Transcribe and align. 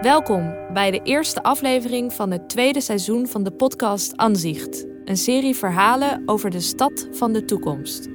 Welkom 0.00 0.54
bij 0.72 0.90
de 0.90 1.00
eerste 1.02 1.42
aflevering 1.42 2.12
van 2.12 2.30
het 2.30 2.48
tweede 2.48 2.80
seizoen 2.80 3.26
van 3.26 3.42
de 3.42 3.50
podcast 3.50 4.16
Anzicht, 4.16 4.86
een 5.04 5.16
serie 5.16 5.56
verhalen 5.56 6.22
over 6.26 6.50
de 6.50 6.60
stad 6.60 7.08
van 7.12 7.32
de 7.32 7.44
toekomst. 7.44 8.08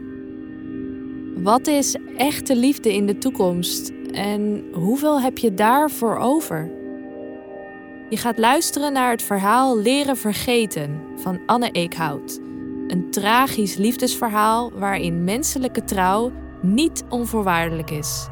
Wat 1.35 1.67
is 1.67 1.95
echte 2.17 2.55
liefde 2.55 2.93
in 2.93 3.05
de 3.05 3.17
toekomst 3.17 3.91
en 4.11 4.63
hoeveel 4.73 5.21
heb 5.21 5.37
je 5.37 5.53
daarvoor 5.53 6.17
over? 6.17 6.71
Je 8.09 8.17
gaat 8.17 8.37
luisteren 8.37 8.93
naar 8.93 9.11
het 9.11 9.21
verhaal 9.21 9.77
Leren 9.77 10.17
Vergeten 10.17 11.01
van 11.15 11.39
Anne 11.45 11.71
Eekhout. 11.71 12.39
Een 12.87 13.07
tragisch 13.11 13.75
liefdesverhaal 13.75 14.71
waarin 14.71 15.23
menselijke 15.23 15.83
trouw 15.83 16.31
niet 16.61 17.03
onvoorwaardelijk 17.09 17.91
is. 17.91 18.27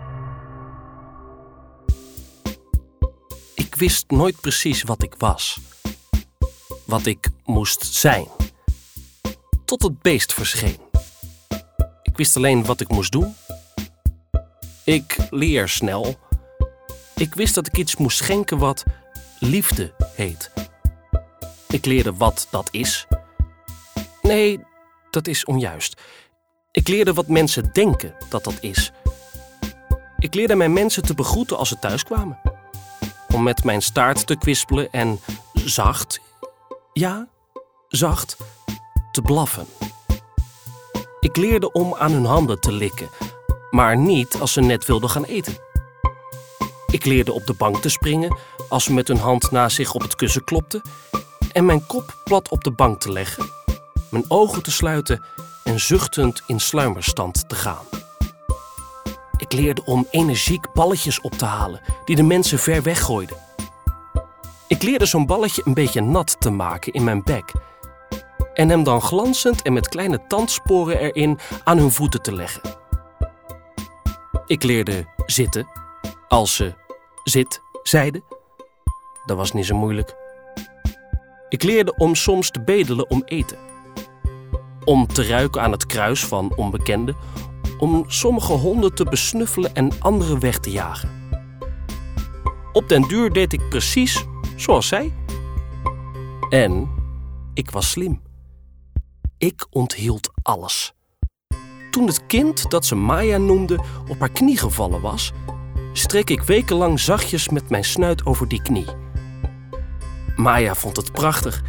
Ik 3.74 3.80
wist 3.80 4.12
nooit 4.12 4.42
precies 4.42 4.84
wat 4.84 5.04
ik 5.04 5.16
was. 5.18 5.60
Wat 6.86 7.06
ik 7.06 7.30
moest 7.46 7.94
zijn. 7.94 8.28
Tot 9.66 9.82
het 9.82 10.02
beest 10.02 10.34
verscheen. 10.34 10.78
Ik 12.02 12.18
wist 12.18 12.36
alleen 12.36 12.66
wat 12.66 12.80
ik 12.80 12.90
moest 12.90 13.12
doen. 13.12 13.36
Ik 14.84 15.18
leer 15.30 15.70
snel. 15.70 16.16
Ik 17.16 17.34
wist 17.34 17.56
dat 17.56 17.68
ik 17.68 17.78
iets 17.78 17.96
moest 17.96 18.18
schenken 18.18 18.58
wat 18.58 18.84
liefde 19.40 19.94
heet. 20.16 20.52
Ik 21.68 21.86
leerde 21.86 22.14
wat 22.14 22.48
dat 22.52 22.68
is. 22.72 23.08
Nee, 24.22 24.60
dat 25.10 25.28
is 25.28 25.46
onjuist. 25.46 26.02
Ik 26.72 26.88
leerde 26.88 27.14
wat 27.14 27.28
mensen 27.28 27.70
denken 27.72 28.16
dat 28.30 28.44
dat 28.44 28.58
is. 28.62 28.92
Ik 30.18 30.34
leerde 30.34 30.56
mijn 30.56 30.74
mensen 30.74 31.04
te 31.04 31.14
begroeten 31.14 31.58
als 31.58 31.70
ze 31.70 31.80
thuis 31.80 32.04
kwamen. 32.04 32.53
Om 33.34 33.44
met 33.44 33.64
mijn 33.64 33.82
staart 33.82 34.28
te 34.28 34.36
kwispelen 34.36 34.92
en 34.92 35.20
zacht, 35.54 36.20
ja, 36.94 37.28
zacht, 37.88 38.38
te 39.12 39.22
blaffen. 39.22 39.66
Ik 41.20 41.38
leerde 41.38 41.72
om 41.72 41.96
aan 41.96 42.12
hun 42.12 42.26
handen 42.26 42.60
te 42.60 42.72
likken, 42.72 43.10
maar 43.72 43.98
niet 43.98 44.40
als 44.40 44.54
ze 44.54 44.62
net 44.62 44.86
wilden 44.86 45.10
gaan 45.10 45.24
eten. 45.24 45.58
Ik 46.88 47.06
leerde 47.06 47.34
op 47.34 47.46
de 47.46 47.54
bank 47.54 47.78
te 47.78 47.90
springen 47.90 48.38
als 48.70 48.84
ze 48.84 48.94
met 48.94 49.08
hun 49.08 49.18
hand 49.18 49.52
naast 49.52 49.76
zich 49.76 49.94
op 49.94 50.02
het 50.02 50.16
kussen 50.16 50.44
klopten 50.44 50.82
en 51.52 51.66
mijn 51.66 51.86
kop 51.88 52.22
plat 52.24 52.50
op 52.50 52.64
de 52.64 52.72
bank 52.72 53.00
te 53.00 53.12
leggen, 53.12 53.50
mijn 54.10 54.26
ogen 54.28 54.64
te 54.64 54.72
sluiten 54.72 55.24
en 55.64 55.80
zuchtend 55.80 56.44
in 56.48 56.60
sluimerstand 56.60 57.50
te 57.50 57.56
gaan. 57.56 58.03
Ik 59.54 59.60
leerde 59.60 59.86
om 59.86 60.08
energiek 60.10 60.74
balletjes 60.74 61.22
op 61.22 61.32
te 61.32 61.46
halen 61.46 61.82
die 62.06 62.16
de 62.16 62.24
mensen 62.24 62.60
ver 62.60 62.84
weggooiden. 62.84 63.38
Ik 64.68 64.84
leerde 64.84 65.06
zo'n 65.06 65.26
balletje 65.26 65.62
een 65.66 65.74
beetje 65.74 66.02
nat 66.02 66.36
te 66.40 66.50
maken 66.50 66.94
in 66.94 67.04
mijn 67.04 67.24
bek 67.24 67.52
en 68.54 68.70
hem 68.70 68.84
dan 68.84 69.02
glanzend 69.02 69.62
en 69.62 69.74
met 69.74 69.90
kleine 69.90 70.28
tandsporen 70.28 71.00
erin 71.00 71.40
aan 71.64 71.78
hun 71.78 71.92
voeten 71.92 72.22
te 72.22 72.34
leggen. 72.36 72.62
Ik 74.46 74.64
leerde 74.64 75.06
zitten 75.26 75.68
als 76.28 76.56
ze 76.56 76.74
zit 77.24 77.62
zeiden. 77.84 78.24
Dat 79.26 79.38
was 79.38 79.52
niet 79.52 79.66
zo 79.66 79.76
moeilijk. 79.76 80.16
Ik 81.50 81.64
leerde 81.64 81.96
om 81.98 82.16
soms 82.16 82.52
te 82.52 82.62
bedelen 82.62 83.10
om 83.10 83.22
eten. 83.26 83.58
Om 84.84 85.08
te 85.08 85.28
ruiken 85.28 85.62
aan 85.62 85.72
het 85.72 85.86
kruis 85.86 86.26
van 86.26 86.54
onbekenden. 86.56 87.16
Om 87.78 88.04
sommige 88.08 88.54
honden 88.54 88.96
te 88.96 89.04
besnuffelen 89.04 89.76
en 89.76 89.92
andere 90.00 90.38
weg 90.38 90.60
te 90.60 90.72
jagen. 90.72 91.10
Op 92.74 92.90
den 92.90 93.08
duur 93.08 93.34
deed 93.34 93.54
ik 93.54 93.70
precies 93.70 94.26
zoals 94.56 94.88
zij. 94.88 95.14
En 96.50 96.90
ik 97.54 97.70
was 97.70 97.90
slim. 97.90 98.22
Ik 99.38 99.68
onthield 99.70 100.32
alles. 100.42 100.94
Toen 101.92 102.08
het 102.08 102.26
kind 102.26 102.70
dat 102.70 102.86
ze 102.86 102.96
Maya 102.96 103.38
noemde 103.38 103.80
op 104.08 104.20
haar 104.20 104.32
knie 104.32 104.58
gevallen 104.58 105.02
was, 105.02 105.32
streek 105.94 106.30
ik 106.30 106.42
wekenlang 106.42 107.00
zachtjes 107.00 107.50
met 107.50 107.70
mijn 107.70 107.84
snuit 107.84 108.26
over 108.26 108.48
die 108.48 108.62
knie. 108.62 108.86
Maya 110.36 110.76
vond 110.76 110.98
het 110.98 111.12
prachtig. 111.12 111.64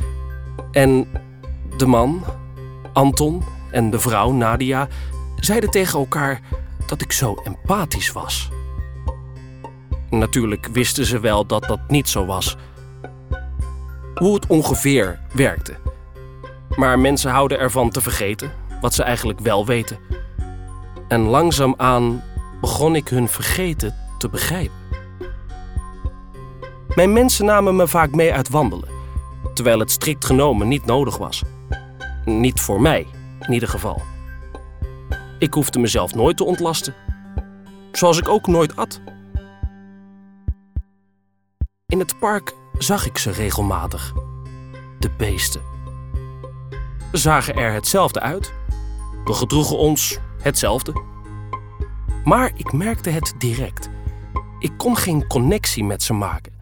En 0.71 1.07
de 1.77 1.87
man, 1.87 2.25
Anton 2.93 3.43
en 3.71 3.91
de 3.91 4.01
vrouw 4.01 4.33
Nadia 4.33 4.89
zeiden 5.45 5.71
tegen 5.71 5.99
elkaar 5.99 6.41
dat 6.87 7.01
ik 7.01 7.13
zo 7.13 7.35
empathisch 7.45 8.13
was. 8.13 8.49
Natuurlijk 10.11 10.69
wisten 10.73 11.07
ze 11.07 11.21
wel 11.21 11.47
dat 11.47 11.65
dat 11.65 11.81
niet 11.89 12.09
zo 12.09 12.27
was. 12.27 12.57
Hoe 14.15 14.35
het 14.35 14.47
ongeveer 14.47 15.21
werkte. 15.33 15.75
Maar 16.77 16.99
mensen 16.99 17.31
houden 17.31 17.59
ervan 17.59 17.91
te 17.91 18.01
vergeten 18.01 18.53
wat 18.81 18.95
ze 18.95 19.03
eigenlijk 19.03 19.41
wel 19.41 19.67
weten. 19.67 19.99
En 21.09 21.21
langzaamaan 21.21 22.23
begon 22.61 22.97
ik 22.97 23.09
hun 23.09 23.29
vergeten 23.29 23.95
te 24.19 24.29
begrijpen. 24.29 24.83
Mijn 26.95 27.13
mensen 27.13 27.45
namen 27.45 27.77
me 27.77 27.89
vaak 27.89 28.11
mee 28.11 28.33
uit 28.33 28.49
wandelen, 28.49 28.89
terwijl 29.55 29.79
het 29.79 29.91
strikt 29.91 30.25
genomen 30.25 30.69
niet 30.69 30.85
nodig 30.85 31.17
was. 31.17 31.43
Niet 32.25 32.61
voor 32.61 32.81
mij, 32.81 33.07
in 33.41 33.53
ieder 33.53 33.69
geval. 33.69 34.03
Ik 35.39 35.55
hoefde 35.55 35.79
mezelf 35.79 36.15
nooit 36.15 36.37
te 36.37 36.45
ontlasten, 36.45 36.95
zoals 37.93 38.19
ik 38.19 38.29
ook 38.29 38.47
nooit 38.47 38.77
at. 38.77 39.01
In 41.87 41.99
het 41.99 42.19
park 42.19 42.55
zag 42.79 43.07
ik 43.07 43.19
ze 43.19 43.31
regelmatig, 43.31 44.13
de 44.99 45.11
beesten. 45.17 45.63
Zagen 47.13 47.55
er 47.55 47.73
hetzelfde 47.73 48.21
uit. 48.21 48.53
We 49.25 49.33
gedroegen 49.33 49.79
ons 49.79 50.19
hetzelfde. 50.43 51.03
Maar 52.25 52.53
ik 52.57 52.73
merkte 52.73 53.11
het 53.11 53.35
direct. 53.39 53.89
Ik 54.59 54.73
kon 54.77 54.97
geen 54.97 55.27
connectie 55.27 55.85
met 55.85 56.03
ze 56.03 56.13
maken. 56.13 56.53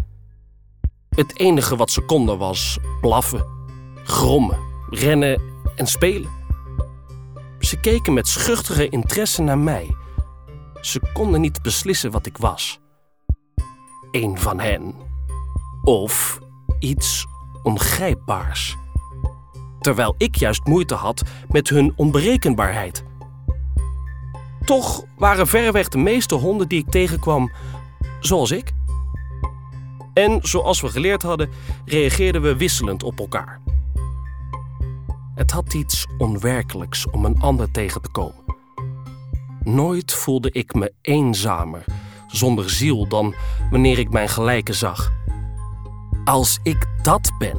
Het 1.08 1.38
enige 1.38 1.76
wat 1.76 1.90
ze 1.90 2.00
konden 2.00 2.38
was 2.38 2.78
blaffen, 3.00 3.46
grommen, 4.04 4.58
rennen 4.90 5.42
en 5.76 5.86
spelen. 5.86 6.30
Ze 7.72 7.80
keken 7.80 8.12
met 8.12 8.28
schuchtere 8.28 8.88
interesse 8.88 9.42
naar 9.42 9.58
mij. 9.58 9.96
Ze 10.80 11.00
konden 11.12 11.40
niet 11.40 11.62
beslissen 11.62 12.10
wat 12.10 12.26
ik 12.26 12.36
was. 12.36 12.80
Een 14.10 14.38
van 14.38 14.60
hen. 14.60 14.94
Of 15.82 16.38
iets 16.78 17.26
ongrijpbaars. 17.62 18.76
Terwijl 19.80 20.14
ik 20.18 20.36
juist 20.36 20.64
moeite 20.64 20.94
had 20.94 21.22
met 21.48 21.68
hun 21.68 21.92
onberekenbaarheid. 21.96 23.04
Toch 24.64 25.04
waren 25.16 25.46
verreweg 25.46 25.88
de 25.88 25.98
meeste 25.98 26.34
honden 26.34 26.68
die 26.68 26.78
ik 26.78 26.90
tegenkwam 26.90 27.52
zoals 28.20 28.50
ik. 28.50 28.72
En 30.14 30.38
zoals 30.42 30.80
we 30.80 30.88
geleerd 30.88 31.22
hadden, 31.22 31.50
reageerden 31.84 32.42
we 32.42 32.56
wisselend 32.56 33.02
op 33.02 33.18
elkaar. 33.18 33.61
Het 35.34 35.50
had 35.50 35.74
iets 35.74 36.06
onwerkelijks 36.18 37.10
om 37.10 37.24
een 37.24 37.40
ander 37.40 37.70
tegen 37.70 38.02
te 38.02 38.10
komen. 38.10 38.44
Nooit 39.62 40.12
voelde 40.12 40.50
ik 40.50 40.74
me 40.74 40.92
eenzamer, 41.00 41.84
zonder 42.26 42.70
ziel, 42.70 43.08
dan 43.08 43.34
wanneer 43.70 43.98
ik 43.98 44.10
mijn 44.10 44.28
gelijke 44.28 44.72
zag. 44.72 45.12
Als 46.24 46.58
ik 46.62 46.86
dat 47.02 47.32
ben, 47.38 47.58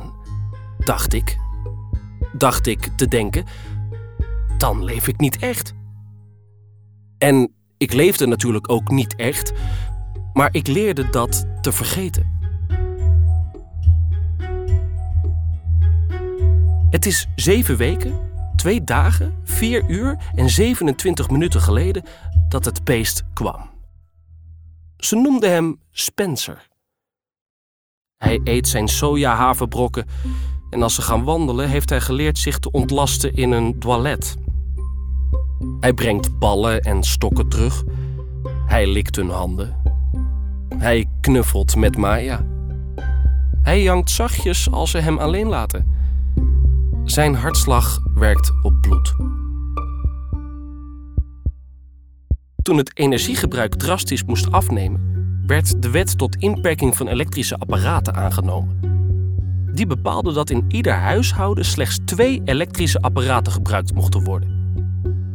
dacht 0.77 1.13
ik, 1.13 1.37
dacht 2.33 2.67
ik 2.67 2.89
te 2.95 3.07
denken, 3.07 3.45
dan 4.57 4.83
leef 4.83 5.07
ik 5.07 5.19
niet 5.19 5.37
echt. 5.37 5.73
En 7.17 7.53
ik 7.77 7.93
leefde 7.93 8.25
natuurlijk 8.25 8.71
ook 8.71 8.89
niet 8.89 9.15
echt, 9.15 9.53
maar 10.33 10.49
ik 10.51 10.67
leerde 10.67 11.09
dat 11.09 11.45
te 11.61 11.71
vergeten. 11.71 12.42
Het 16.93 17.05
is 17.05 17.27
zeven 17.35 17.77
weken, 17.77 18.19
twee 18.55 18.83
dagen, 18.83 19.35
vier 19.43 19.83
uur 19.87 20.17
en 20.35 20.49
27 20.49 21.29
minuten 21.29 21.61
geleden 21.61 22.03
dat 22.49 22.65
het 22.65 22.83
beest 22.83 23.23
kwam. 23.33 23.69
Ze 24.97 25.15
noemden 25.15 25.51
hem 25.51 25.79
Spencer. 25.91 26.67
Hij 28.17 28.41
eet 28.43 28.67
zijn 28.67 28.87
soja-haverbrokken 28.87 30.05
en 30.69 30.83
als 30.83 30.95
ze 30.95 31.01
gaan 31.01 31.23
wandelen 31.23 31.69
heeft 31.69 31.89
hij 31.89 32.01
geleerd 32.01 32.37
zich 32.37 32.59
te 32.59 32.71
ontlasten 32.71 33.35
in 33.35 33.51
een 33.51 33.79
toilet. 33.79 34.35
Hij 35.79 35.93
brengt 35.93 36.39
ballen 36.39 36.81
en 36.81 37.03
stokken 37.03 37.49
terug. 37.49 37.83
Hij 38.65 38.87
likt 38.87 39.15
hun 39.15 39.29
handen. 39.29 39.81
Hij 40.77 41.05
knuffelt 41.21 41.75
met 41.75 41.97
Maya. 41.97 42.45
Hij 43.61 43.81
jankt 43.81 44.09
zachtjes 44.09 44.71
als 44.71 44.91
ze 44.91 44.97
hem 44.97 45.17
alleen 45.17 45.47
laten. 45.47 45.93
Zijn 47.05 47.35
hartslag 47.35 47.99
werkt 48.13 48.51
op 48.61 48.81
bloed. 48.81 49.15
Toen 52.61 52.77
het 52.77 52.97
energiegebruik 52.99 53.75
drastisch 53.75 54.23
moest 54.23 54.51
afnemen, 54.51 55.01
werd 55.45 55.81
de 55.81 55.89
wet 55.89 56.17
tot 56.17 56.35
inperking 56.35 56.97
van 56.97 57.07
elektrische 57.07 57.57
apparaten 57.57 58.15
aangenomen. 58.15 58.79
Die 59.73 59.85
bepaalde 59.85 60.33
dat 60.33 60.49
in 60.49 60.65
ieder 60.67 60.93
huishouden 60.93 61.65
slechts 61.65 61.99
twee 62.05 62.41
elektrische 62.45 62.99
apparaten 62.99 63.53
gebruikt 63.53 63.93
mochten 63.93 64.23
worden. 64.23 64.49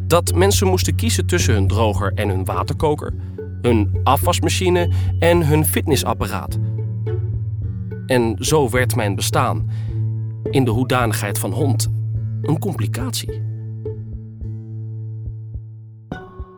Dat 0.07 0.35
mensen 0.35 0.67
moesten 0.67 0.95
kiezen 0.95 1.27
tussen 1.27 1.55
hun 1.55 1.69
droger 1.69 2.13
en 2.15 2.29
hun 2.29 2.45
waterkoker, 2.45 3.15
hun 3.63 4.01
afwasmachine 4.03 4.91
en 5.19 5.47
hun 5.47 5.67
fitnessapparaat. 5.67 6.59
En 8.07 8.37
zo 8.39 8.71
werd 8.71 8.97
mijn 8.97 9.15
bestaan, 9.15 9.71
in 10.43 10.65
de 10.65 10.71
hoedanigheid 10.71 11.39
van 11.39 11.53
hond, 11.53 11.89
een 12.43 12.59
complicatie. 12.59 13.43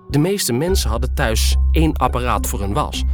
De 0.09 0.19
meeste 0.19 0.53
mensen 0.53 0.91
hadden 0.91 1.15
thuis 1.15 1.57
één 1.71 1.97
apparaat 1.97 2.47
voor 2.47 2.61
hun 2.61 2.73
was 2.73 3.05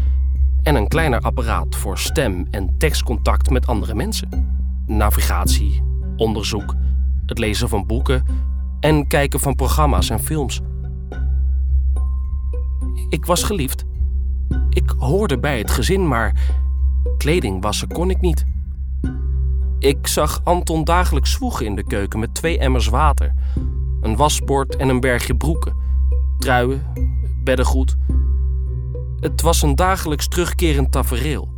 en 0.63 0.75
een 0.75 0.89
kleiner 0.89 1.21
apparaat 1.21 1.77
voor 1.77 1.99
stem- 1.99 2.47
en 2.51 2.75
tekstcontact 2.79 3.51
met 3.51 3.67
andere 3.67 3.95
mensen. 3.95 4.29
Navigatie, 4.87 5.83
onderzoek, 6.17 6.75
het 7.27 7.39
lezen 7.39 7.69
van 7.69 7.87
boeken 7.87 8.25
en 8.81 9.07
kijken 9.07 9.41
van 9.41 9.55
programma's 9.55 10.11
en 10.11 10.21
films. 10.21 10.61
Ik 13.09 13.27
was 13.27 13.43
geliefd. 13.43 13.85
Ik 14.71 14.95
hoorde 14.99 15.39
bij 15.39 15.59
het 15.59 15.71
gezin, 15.71 16.09
maar 16.09 16.55
kleding 17.17 17.63
wassen 17.63 17.89
kon 17.89 18.11
ik 18.11 18.21
niet. 18.21 18.45
Ik 19.78 20.06
zag 20.06 20.40
Anton 20.44 20.84
dagelijks 20.84 21.31
zwoegen 21.31 21.67
in 21.67 21.76
de 21.76 21.84
keuken 21.84 22.19
met 22.19 22.34
twee 22.34 22.58
emmers 22.58 22.88
water, 22.88 23.34
een 24.00 24.17
wasbord 24.17 24.76
en 24.76 24.88
een 24.88 25.00
bergje 25.00 25.37
broeken, 25.37 25.75
truien, 26.38 26.82
beddengoed 27.44 27.96
het 29.20 29.40
was 29.40 29.62
een 29.62 29.75
dagelijks 29.75 30.28
terugkerend 30.28 30.93
tafereel. 30.93 31.49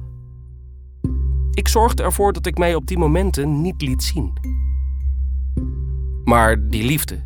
Ik 1.51 1.69
zorgde 1.69 2.03
ervoor 2.03 2.33
dat 2.33 2.47
ik 2.47 2.59
mij 2.59 2.75
op 2.75 2.87
die 2.87 2.99
momenten 2.99 3.61
niet 3.61 3.83
liet 3.83 4.03
zien. 4.03 4.33
Maar 6.25 6.69
die 6.69 6.85
liefde, 6.85 7.23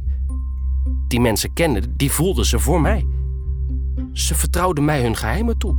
die 1.09 1.21
mensen 1.21 1.53
kenden, 1.53 1.97
die 1.97 2.11
voelden 2.11 2.45
ze 2.45 2.59
voor 2.59 2.81
mij. 2.81 3.07
Ze 4.13 4.35
vertrouwden 4.35 4.85
mij 4.85 5.03
hun 5.03 5.17
geheimen 5.17 5.59
toe. 5.59 5.77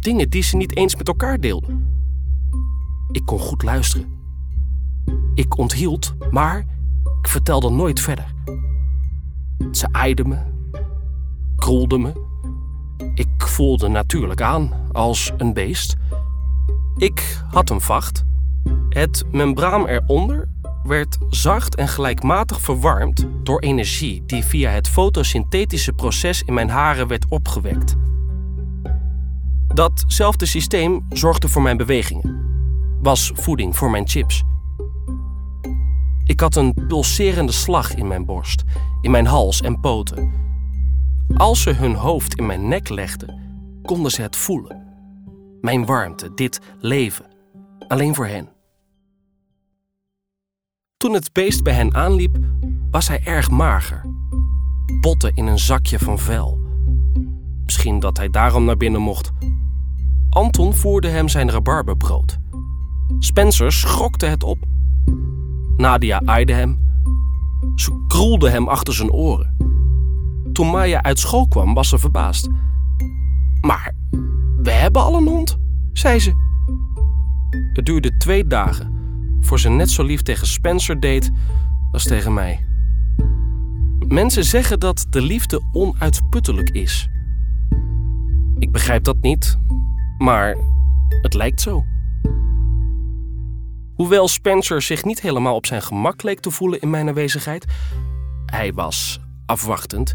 Dingen 0.00 0.30
die 0.30 0.42
ze 0.42 0.56
niet 0.56 0.76
eens 0.76 0.96
met 0.96 1.08
elkaar 1.08 1.40
deelden. 1.40 1.99
Ik 3.12 3.22
kon 3.24 3.38
goed 3.38 3.62
luisteren. 3.62 4.18
Ik 5.34 5.58
onthield, 5.58 6.14
maar 6.30 6.58
ik 7.20 7.28
vertelde 7.28 7.70
nooit 7.70 8.00
verder. 8.00 8.34
Ze 9.72 9.88
aaiden 9.92 10.28
me, 10.28 10.38
kroelden 11.56 12.00
me 12.00 12.28
ik 13.14 13.46
voelde 13.46 13.88
natuurlijk 13.88 14.40
aan 14.40 14.72
als 14.92 15.32
een 15.36 15.52
beest. 15.52 15.96
Ik 16.96 17.42
had 17.50 17.70
een 17.70 17.80
vacht. 17.80 18.24
Het 18.88 19.24
membraan 19.30 19.86
eronder 19.86 20.48
werd 20.82 21.18
zacht 21.28 21.74
en 21.74 21.88
gelijkmatig 21.88 22.60
verwarmd 22.60 23.26
door 23.42 23.60
energie 23.60 24.22
die 24.26 24.44
via 24.44 24.70
het 24.70 24.88
fotosynthetische 24.88 25.92
proces 25.92 26.42
in 26.42 26.54
mijn 26.54 26.68
haren 26.68 27.06
werd 27.06 27.26
opgewekt. 27.28 27.96
Datzelfde 29.66 30.46
systeem 30.46 31.06
zorgde 31.08 31.48
voor 31.48 31.62
mijn 31.62 31.76
bewegingen, 31.76 32.39
was 33.02 33.32
voeding 33.34 33.76
voor 33.76 33.90
mijn 33.90 34.08
chips. 34.08 34.42
Ik 36.24 36.40
had 36.40 36.56
een 36.56 36.74
pulserende 36.88 37.52
slag 37.52 37.94
in 37.94 38.06
mijn 38.06 38.24
borst, 38.24 38.62
in 39.00 39.10
mijn 39.10 39.26
hals 39.26 39.60
en 39.60 39.80
poten 39.80 40.40
als 41.36 41.62
ze 41.62 41.72
hun 41.72 41.94
hoofd 41.94 42.34
in 42.34 42.46
mijn 42.46 42.68
nek 42.68 42.88
legden, 42.88 43.40
konden 43.82 44.10
ze 44.10 44.22
het 44.22 44.36
voelen. 44.36 44.86
Mijn 45.60 45.86
warmte, 45.86 46.34
dit 46.34 46.60
leven, 46.78 47.26
alleen 47.88 48.14
voor 48.14 48.26
hen. 48.26 48.48
Toen 50.96 51.12
het 51.12 51.32
beest 51.32 51.62
bij 51.62 51.74
hen 51.74 51.94
aanliep, 51.94 52.38
was 52.90 53.08
hij 53.08 53.20
erg 53.24 53.50
mager. 53.50 54.04
Botten 55.00 55.34
in 55.34 55.46
een 55.46 55.58
zakje 55.58 55.98
van 55.98 56.18
vel. 56.18 56.58
Misschien 57.64 58.00
dat 58.00 58.16
hij 58.16 58.28
daarom 58.28 58.64
naar 58.64 58.76
binnen 58.76 59.00
mocht. 59.00 59.30
Anton 60.30 60.74
voerde 60.74 61.08
hem 61.08 61.28
zijn 61.28 61.50
rabarberbrood. 61.50 62.38
Spencer 63.18 63.72
schrokte 63.72 64.26
het 64.26 64.42
op. 64.42 64.58
Nadia 65.76 66.22
aaide 66.24 66.52
hem. 66.52 66.78
Ze 67.74 68.04
kroelde 68.08 68.50
hem 68.50 68.68
achter 68.68 68.94
zijn 68.94 69.10
oren. 69.10 69.56
Toen 70.52 70.70
Maya 70.70 71.02
uit 71.02 71.18
school 71.18 71.48
kwam, 71.48 71.74
was 71.74 71.88
ze 71.88 71.98
verbaasd. 71.98 72.48
Maar 73.60 73.94
we 74.56 74.70
hebben 74.70 75.02
al 75.02 75.16
een 75.16 75.26
hond, 75.26 75.58
zei 75.92 76.18
ze. 76.18 76.32
Het 77.72 77.86
duurde 77.86 78.16
twee 78.16 78.46
dagen 78.46 78.98
voor 79.40 79.60
ze 79.60 79.68
net 79.68 79.90
zo 79.90 80.02
lief 80.02 80.22
tegen 80.22 80.46
Spencer 80.46 81.00
deed 81.00 81.30
als 81.92 82.04
tegen 82.04 82.34
mij. 82.34 82.64
Mensen 84.06 84.44
zeggen 84.44 84.80
dat 84.80 85.06
de 85.10 85.22
liefde 85.22 85.62
onuitputtelijk 85.72 86.70
is. 86.70 87.08
Ik 88.58 88.72
begrijp 88.72 89.04
dat 89.04 89.16
niet, 89.20 89.58
maar 90.18 90.56
het 91.22 91.34
lijkt 91.34 91.60
zo. 91.60 91.84
Hoewel 94.00 94.28
Spencer 94.28 94.82
zich 94.82 95.04
niet 95.04 95.20
helemaal 95.20 95.54
op 95.54 95.66
zijn 95.66 95.82
gemak 95.82 96.22
leek 96.22 96.40
te 96.40 96.50
voelen 96.50 96.80
in 96.80 96.90
mijn 96.90 97.08
aanwezigheid, 97.08 97.64
hij 98.46 98.72
was 98.72 99.20
afwachtend, 99.46 100.14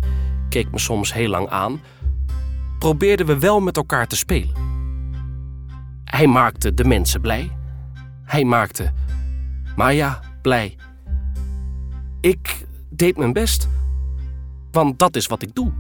keek 0.50 0.72
me 0.72 0.80
soms 0.80 1.14
heel 1.14 1.30
lang 1.30 1.50
aan, 1.50 1.82
probeerden 2.80 3.26
we 3.26 3.40
wel 3.40 3.60
met 3.60 3.78
elkaar 3.78 4.08
te 4.08 4.16
spelen. 4.16 4.54
Hij 6.04 6.28
maakte 6.28 6.74
de 6.74 6.84
mensen 6.84 7.22
blij. 7.22 7.52
Hij 8.24 8.44
maakte 8.44 8.94
Maya 9.76 10.20
blij. 10.42 10.76
Ik 12.22 12.66
deed 12.90 13.18
mijn 13.18 13.34
best, 13.34 13.70
want 14.72 15.00
dat 15.00 15.16
is 15.16 15.28
wat 15.28 15.42
ik 15.42 15.56
doe. 15.56 15.72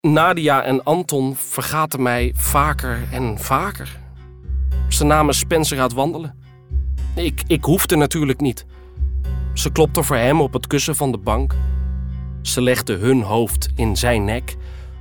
Nadia 0.00 0.62
en 0.62 0.82
Anton 0.84 1.36
vergaten 1.36 2.02
mij 2.02 2.32
vaker 2.36 3.08
en 3.10 3.38
vaker. 3.38 4.00
Ze 4.92 5.04
namen 5.04 5.34
Spencer 5.34 5.80
uit 5.80 5.92
wandelen. 5.92 6.34
Ik, 7.14 7.42
ik 7.46 7.64
hoefde 7.64 7.96
natuurlijk 7.96 8.40
niet. 8.40 8.66
Ze 9.54 9.72
klopte 9.72 10.02
voor 10.02 10.16
hem 10.16 10.40
op 10.40 10.52
het 10.52 10.66
kussen 10.66 10.96
van 10.96 11.12
de 11.12 11.18
bank. 11.18 11.54
Ze 12.42 12.62
legde 12.62 12.96
hun 12.96 13.22
hoofd 13.22 13.70
in 13.74 13.96
zijn 13.96 14.24
nek, 14.24 14.56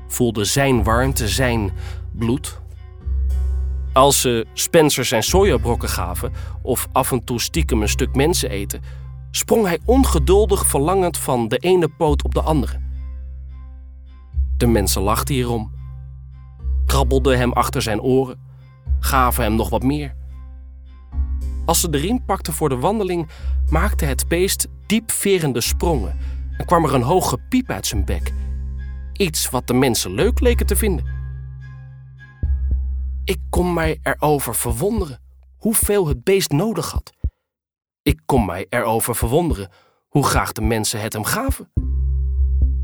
voelde 0.08 0.44
zijn 0.44 0.84
warmte, 0.84 1.28
zijn 1.28 1.72
bloed. 2.12 2.62
Als 3.94 4.22
ze 4.22 4.46
Spencer 4.54 5.06
zijn 5.06 5.24
sojabrokken 5.24 5.90
gaven 5.90 6.32
of 6.62 6.88
af 6.92 7.12
en 7.12 7.24
toe 7.24 7.42
stiekem 7.42 7.82
een 7.82 7.90
stuk 7.90 8.16
mensen 8.16 8.50
eten, 8.50 8.82
sprong 9.32 9.66
hij 9.66 9.80
ongeduldig 9.86 10.66
verlangend 10.66 11.18
van 11.18 11.48
de 11.48 11.58
ene 11.58 11.88
poot 11.88 12.24
op 12.24 12.34
de 12.34 12.42
andere. 12.42 12.80
De 14.58 14.68
mensen 14.68 15.02
lachten 15.02 15.36
hierom, 15.36 15.72
krabbelden 16.86 17.38
hem 17.38 17.52
achter 17.52 17.82
zijn 17.82 18.02
oren, 18.02 18.50
gaven 19.02 19.44
hem 19.44 19.56
nog 19.56 19.70
wat 19.70 19.84
meer. 19.84 20.16
Als 21.66 21.80
ze 21.80 21.90
de 21.90 21.98
riem 21.98 22.26
pakte 22.26 22.52
voor 22.52 22.70
de 22.70 22.78
wandeling, 22.78 23.30
maakte 23.70 24.06
het 24.06 24.28
beest 24.28 24.68
diepverende 24.86 25.62
sprongen 25.62 26.18
en 26.58 26.66
kwam 26.66 26.86
er 26.86 26.94
een 26.94 27.02
hoge 27.02 27.38
piep 27.50 27.70
uit 27.70 27.88
zijn 27.88 28.06
bek. 28.06 28.34
Iets 29.14 29.50
wat 29.50 29.68
de 29.68 29.74
mensen 29.74 30.12
leuk 30.12 30.40
leken 30.40 30.66
te 30.66 30.76
vinden. 30.76 31.06
Ik 33.24 33.40
kon 33.50 33.74
mij 33.74 34.00
erover 34.02 34.56
verwonderen 34.56 35.20
hoeveel 35.58 36.08
het 36.08 36.24
beest 36.24 36.52
nodig 36.52 36.92
had. 36.92 37.14
Ik 38.02 38.20
kon 38.26 38.46
mij 38.46 38.66
erover 38.70 39.16
verwonderen 39.16 39.70
hoe 40.10 40.24
graag 40.24 40.52
de 40.52 40.62
mensen 40.62 41.02
het 41.02 41.14
hem 41.14 41.24
gaven. 41.24 41.72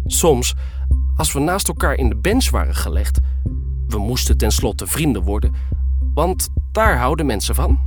Soms, 0.06 0.54
als 1.16 1.34
we 1.34 1.40
naast 1.40 1.68
elkaar 1.68 1.96
in 1.96 2.10
de 2.10 2.18
bench 2.18 2.50
waren 2.50 2.76
gelegd, 2.76 3.20
we 3.88 3.98
moesten 3.98 4.38
tenslotte 4.38 4.88
vrienden 4.88 5.24
worden, 5.24 5.54
want 6.18 6.50
daar 6.72 6.98
houden 6.98 7.26
mensen 7.26 7.56
van, 7.56 7.80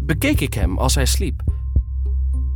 bekeek 0.00 0.40
ik 0.40 0.54
hem 0.54 0.78
als 0.78 0.94
hij 0.94 1.06
sliep. 1.06 1.42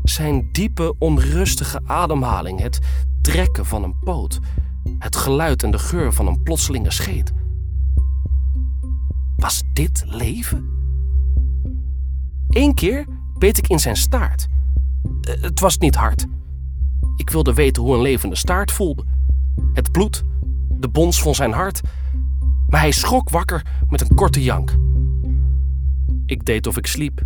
Zijn 0.03 0.49
diepe, 0.53 0.95
onrustige 0.99 1.81
ademhaling, 1.85 2.61
het 2.61 2.79
trekken 3.21 3.67
van 3.67 3.83
een 3.83 3.99
poot, 3.99 4.39
het 4.99 5.17
geluid 5.17 5.63
en 5.63 5.71
de 5.71 5.79
geur 5.79 6.13
van 6.13 6.27
een 6.27 6.43
plotselinge 6.43 6.91
scheet. 6.91 7.33
Was 9.37 9.63
dit 9.73 10.03
leven? 10.07 10.71
Eén 12.49 12.75
keer 12.75 13.07
beet 13.39 13.59
ik 13.59 13.69
in 13.69 13.81
zijn 13.81 13.97
staart. 13.97 14.49
Eh, 15.21 15.43
het 15.43 15.61
was 15.61 15.79
niet 15.79 15.95
hard. 15.95 16.27
Ik 17.17 17.31
wilde 17.31 17.55
weten 17.55 17.83
hoe 17.83 17.95
een 17.95 18.03
levende 18.03 18.37
staart 18.37 18.71
voelde. 18.71 19.05
Het 19.73 19.93
bloed, 19.93 20.25
de 20.69 20.89
bons 20.89 21.23
van 21.23 21.35
zijn 21.35 21.53
hart. 21.53 21.81
Maar 22.67 22.81
hij 22.81 22.93
schrok 22.93 23.31
wakker 23.31 23.67
met 23.89 24.01
een 24.01 24.15
korte 24.15 24.43
jank. 24.43 24.77
Ik 26.33 26.45
deed 26.45 26.67
of 26.67 26.77
ik 26.77 26.87
sliep. 26.87 27.23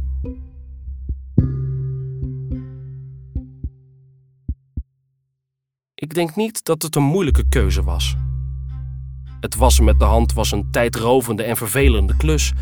Ik 5.95 6.15
denk 6.15 6.37
niet 6.37 6.65
dat 6.65 6.83
het 6.83 6.97
een 6.97 7.03
moeilijke 7.03 7.49
keuze 7.49 7.83
was. 7.83 8.17
Het 9.41 9.57
wassen 9.57 9.85
met 9.85 9.99
de 9.99 10.05
hand 10.05 10.33
was 10.33 10.53
een 10.53 10.71
tijdrovende 10.71 11.43
en 11.43 11.57
vervelende 11.57 12.17
klus. 12.17 12.53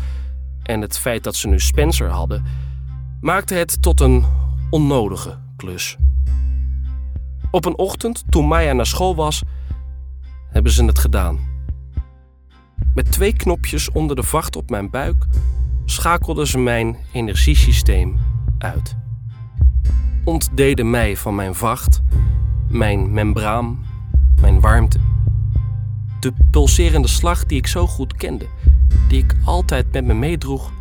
En 0.63 0.81
het 0.81 0.97
feit 0.97 1.23
dat 1.23 1.35
ze 1.35 1.47
nu 1.47 1.59
Spencer 1.59 2.09
hadden, 2.09 2.45
maakte 3.21 3.53
het 3.53 3.81
tot 3.81 3.99
een 3.99 4.25
onnodige 4.69 5.39
klus. 5.55 5.97
Op 7.51 7.65
een 7.65 7.77
ochtend, 7.77 8.23
toen 8.29 8.47
Maya 8.47 8.73
naar 8.73 8.85
school 8.85 9.15
was, 9.15 9.41
hebben 10.49 10.71
ze 10.71 10.85
het 10.85 10.99
gedaan. 10.99 11.39
Met 12.93 13.11
twee 13.11 13.33
knopjes 13.33 13.91
onder 13.91 14.15
de 14.15 14.23
vacht 14.23 14.55
op 14.55 14.69
mijn 14.69 14.89
buik 14.89 15.27
schakelden 15.85 16.47
ze 16.47 16.57
mijn 16.57 16.97
energiesysteem 17.11 18.17
uit. 18.57 18.95
Ontdeden 20.23 20.89
mij 20.89 21.17
van 21.17 21.35
mijn 21.35 21.55
vacht, 21.55 22.01
mijn 22.69 23.13
membraan, 23.13 23.85
mijn 24.41 24.59
warmte. 24.59 24.99
De 26.19 26.33
pulserende 26.51 27.07
slag 27.07 27.45
die 27.45 27.57
ik 27.57 27.67
zo 27.67 27.87
goed 27.87 28.15
kende, 28.15 28.47
die 29.07 29.23
ik 29.23 29.35
altijd 29.43 29.91
met 29.91 30.05
me 30.05 30.13
meedroeg, 30.13 30.71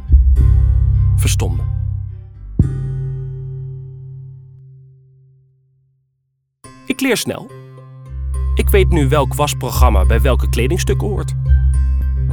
verstomde. 1.17 1.63
Ik 6.87 7.01
leer 7.01 7.17
snel. 7.17 7.51
Ik 8.55 8.69
weet 8.69 8.89
nu 8.89 9.09
welk 9.09 9.35
wasprogramma 9.35 10.07
bij 10.07 10.21
welke 10.21 10.49
kledingstukken 10.49 11.09
hoort. 11.09 11.35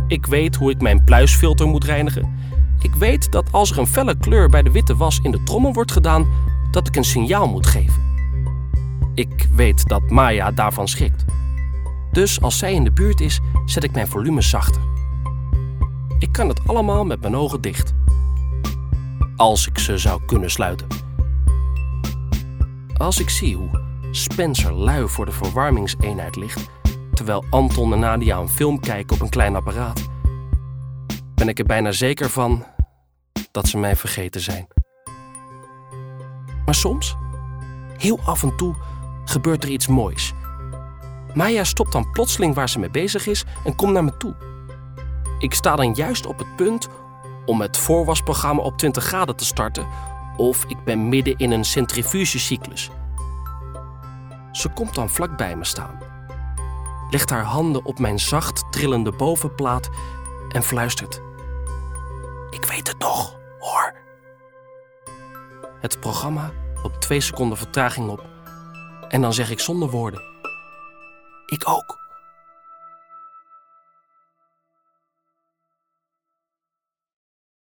Ik 0.07 0.25
weet 0.25 0.55
hoe 0.55 0.71
ik 0.71 0.81
mijn 0.81 1.03
pluisfilter 1.03 1.67
moet 1.67 1.83
reinigen. 1.83 2.33
Ik 2.81 2.95
weet 2.95 3.31
dat 3.31 3.51
als 3.51 3.71
er 3.71 3.77
een 3.77 3.87
felle 3.87 4.17
kleur 4.17 4.49
bij 4.49 4.61
de 4.63 4.71
witte 4.71 4.95
was 4.95 5.19
in 5.23 5.31
de 5.31 5.43
trommel 5.43 5.73
wordt 5.73 5.91
gedaan, 5.91 6.27
dat 6.71 6.87
ik 6.87 6.95
een 6.95 7.03
signaal 7.03 7.47
moet 7.47 7.67
geven. 7.67 8.09
Ik 9.13 9.47
weet 9.55 9.87
dat 9.87 10.09
Maya 10.09 10.51
daarvan 10.51 10.87
schrikt. 10.87 11.25
Dus 12.11 12.41
als 12.41 12.57
zij 12.57 12.73
in 12.73 12.83
de 12.83 12.91
buurt 12.91 13.21
is, 13.21 13.39
zet 13.65 13.83
ik 13.83 13.91
mijn 13.91 14.07
volume 14.07 14.41
zachter. 14.41 14.81
Ik 16.19 16.31
kan 16.31 16.47
het 16.47 16.67
allemaal 16.67 17.05
met 17.05 17.21
mijn 17.21 17.35
ogen 17.35 17.61
dicht. 17.61 17.93
Als 19.35 19.67
ik 19.67 19.77
ze 19.77 19.97
zou 19.97 20.21
kunnen 20.25 20.51
sluiten. 20.51 20.87
Als 22.97 23.19
ik 23.19 23.29
zie 23.29 23.55
hoe 23.55 23.81
Spencer 24.11 24.73
lui 24.73 25.07
voor 25.07 25.25
de 25.25 25.31
verwarmingseenheid 25.31 26.35
ligt, 26.35 26.69
terwijl 27.13 27.45
Anton 27.49 27.93
en 27.93 27.99
Nadia 27.99 28.37
een 28.37 28.49
film 28.49 28.79
kijken 28.79 29.15
op 29.15 29.21
een 29.21 29.29
klein 29.29 29.55
apparaat, 29.55 30.09
ben 31.41 31.49
ik 31.49 31.59
er 31.59 31.65
bijna 31.65 31.91
zeker 31.91 32.29
van 32.29 32.65
dat 33.51 33.67
ze 33.67 33.77
mij 33.77 33.95
vergeten 33.95 34.41
zijn. 34.41 34.67
Maar 36.65 36.75
soms, 36.75 37.15
heel 37.97 38.19
af 38.25 38.43
en 38.43 38.55
toe, 38.57 38.75
gebeurt 39.25 39.63
er 39.63 39.69
iets 39.69 39.87
moois. 39.87 40.33
Maya 41.33 41.63
stopt 41.63 41.91
dan 41.91 42.11
plotseling 42.11 42.55
waar 42.55 42.69
ze 42.69 42.79
mee 42.79 42.89
bezig 42.89 43.27
is 43.27 43.45
en 43.65 43.75
komt 43.75 43.93
naar 43.93 44.03
me 44.03 44.17
toe. 44.17 44.35
Ik 45.39 45.53
sta 45.53 45.75
dan 45.75 45.93
juist 45.93 46.25
op 46.25 46.37
het 46.37 46.55
punt 46.55 46.87
om 47.45 47.61
het 47.61 47.77
voorwasprogramma 47.77 48.61
op 48.61 48.77
20 48.77 49.03
graden 49.03 49.35
te 49.35 49.45
starten, 49.45 49.87
of 50.37 50.65
ik 50.67 50.83
ben 50.83 51.09
midden 51.09 51.37
in 51.37 51.51
een 51.51 51.65
centrifugecyclus. 51.65 52.89
Ze 54.51 54.69
komt 54.69 54.95
dan 54.95 55.09
vlak 55.09 55.37
bij 55.37 55.55
me 55.55 55.65
staan, 55.65 55.99
legt 57.09 57.29
haar 57.29 57.43
handen 57.43 57.85
op 57.85 57.99
mijn 57.99 58.19
zacht 58.19 58.63
trillende 58.71 59.11
bovenplaat 59.11 59.89
en 60.49 60.63
fluistert: 60.63 61.21
Ik 62.51 62.65
weet 62.65 62.87
het 62.87 62.97
nog, 62.97 63.37
hoor. 63.59 63.93
Het 65.79 65.99
programma 65.99 66.51
op 66.83 66.93
twee 66.95 67.21
seconden 67.21 67.57
vertraging 67.57 68.09
op 68.09 68.25
en 69.07 69.21
dan 69.21 69.33
zeg 69.33 69.49
ik 69.49 69.59
zonder 69.59 69.89
woorden: 69.89 70.21
Ik 71.45 71.69
ook. 71.69 72.00